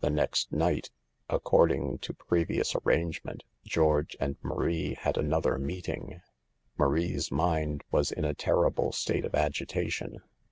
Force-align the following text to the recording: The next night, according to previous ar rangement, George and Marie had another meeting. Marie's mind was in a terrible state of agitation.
The 0.00 0.10
next 0.10 0.50
night, 0.50 0.90
according 1.28 1.98
to 1.98 2.12
previous 2.12 2.74
ar 2.74 2.80
rangement, 2.82 3.44
George 3.64 4.16
and 4.18 4.34
Marie 4.42 4.94
had 4.98 5.16
another 5.16 5.58
meeting. 5.60 6.22
Marie's 6.76 7.30
mind 7.30 7.84
was 7.92 8.10
in 8.10 8.24
a 8.24 8.34
terrible 8.34 8.90
state 8.90 9.24
of 9.24 9.36
agitation. 9.36 10.18